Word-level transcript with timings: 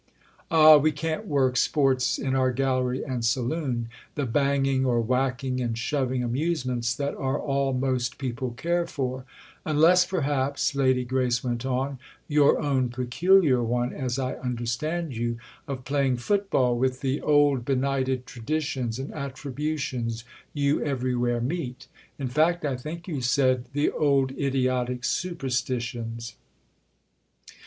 "Ah, 0.49 0.77
we 0.77 0.91
can't 0.91 1.27
work 1.27 1.55
sports 1.57 2.17
in 2.17 2.33
our 2.35 2.51
gallery 2.51 3.03
and 3.05 3.23
saloon—the 3.23 4.25
banging 4.25 4.83
or 4.83 4.99
whacking 4.99 5.61
and 5.61 5.77
shoving 5.77 6.23
amusements 6.23 6.95
that 6.95 7.13
are 7.17 7.39
all 7.39 7.71
most 7.71 8.17
people 8.17 8.49
care 8.49 8.87
for; 8.87 9.25
unless, 9.63 10.03
perhaps," 10.03 10.73
Lady 10.73 11.05
Grace 11.05 11.43
went 11.43 11.67
on, 11.67 11.99
"your 12.27 12.59
own 12.59 12.89
peculiar 12.89 13.61
one, 13.63 13.93
as 13.93 14.17
I 14.17 14.33
understand 14.37 15.15
you, 15.15 15.37
of 15.67 15.85
playing 15.85 16.17
football 16.17 16.75
with 16.75 17.01
the 17.01 17.21
old 17.21 17.63
benighted 17.63 18.25
traditions 18.25 18.97
and 18.97 19.13
attributions 19.13 20.23
you 20.51 20.83
everywhere 20.83 21.39
meet: 21.41 21.87
in 22.17 22.27
fact 22.27 22.65
I 22.65 22.75
think 22.75 23.07
you 23.07 23.21
said 23.21 23.65
the 23.73 23.91
old 23.91 24.31
idiotic 24.31 25.03
superstitions." 25.05 26.37